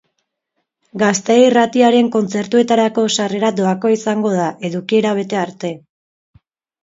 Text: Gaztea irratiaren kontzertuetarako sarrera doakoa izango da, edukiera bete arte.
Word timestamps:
Gaztea 1.01 1.41
irratiaren 1.49 2.07
kontzertuetarako 2.15 3.03
sarrera 3.17 3.51
doakoa 3.59 3.93
izango 3.97 4.31
da, 4.37 4.47
edukiera 4.71 5.11
bete 5.21 5.39
arte. 5.45 5.71